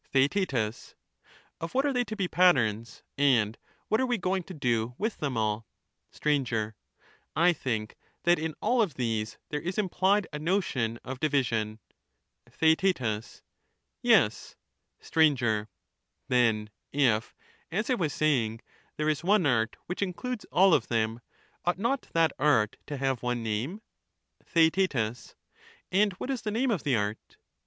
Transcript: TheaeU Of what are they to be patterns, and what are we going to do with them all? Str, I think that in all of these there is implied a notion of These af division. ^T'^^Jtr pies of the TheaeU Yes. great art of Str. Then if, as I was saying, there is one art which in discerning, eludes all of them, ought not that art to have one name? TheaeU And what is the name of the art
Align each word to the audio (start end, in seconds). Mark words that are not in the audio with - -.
TheaeU 0.15 0.95
Of 1.59 1.75
what 1.75 1.85
are 1.85 1.93
they 1.93 2.03
to 2.05 2.15
be 2.15 2.27
patterns, 2.27 3.03
and 3.19 3.55
what 3.87 4.01
are 4.01 4.05
we 4.07 4.17
going 4.17 4.41
to 4.45 4.53
do 4.55 4.95
with 4.97 5.17
them 5.17 5.37
all? 5.37 5.67
Str, 6.09 6.29
I 7.35 7.53
think 7.53 7.95
that 8.23 8.39
in 8.39 8.55
all 8.63 8.81
of 8.81 8.95
these 8.95 9.37
there 9.49 9.61
is 9.61 9.77
implied 9.77 10.25
a 10.33 10.39
notion 10.39 10.97
of 11.03 11.03
These 11.03 11.11
af 11.11 11.19
division. 11.31 11.79
^T'^^Jtr 12.47 12.47
pies 12.47 12.47
of 12.47 12.59
the 12.59 12.75
TheaeU 12.75 13.41
Yes. 14.01 14.55
great 15.11 15.43
art 15.43 15.59
of 15.67 15.67
Str. 15.67 15.71
Then 16.29 16.71
if, 16.91 17.35
as 17.71 17.87
I 17.91 17.93
was 17.93 18.11
saying, 18.11 18.61
there 18.97 19.07
is 19.07 19.23
one 19.23 19.45
art 19.45 19.75
which 19.85 20.01
in 20.01 20.13
discerning, 20.13 20.29
eludes 20.31 20.45
all 20.45 20.73
of 20.73 20.87
them, 20.87 21.19
ought 21.63 21.77
not 21.77 22.07
that 22.13 22.33
art 22.39 22.77
to 22.87 22.97
have 22.97 23.21
one 23.21 23.43
name? 23.43 23.83
TheaeU 24.51 25.35
And 25.91 26.13
what 26.13 26.31
is 26.31 26.41
the 26.41 26.49
name 26.49 26.71
of 26.71 26.81
the 26.81 26.95
art 26.95 27.37